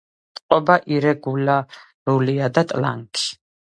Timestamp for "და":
2.57-2.65